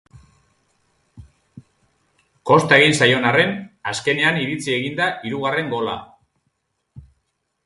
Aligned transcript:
Kosta 2.51 2.79
egin 2.79 2.97
zaion 3.01 3.27
arren, 3.33 3.53
azkenean 3.93 4.41
iritsi 4.47 4.77
egin 4.79 4.97
da 5.03 5.11
hirugarren 5.29 5.71
gola. 5.77 5.97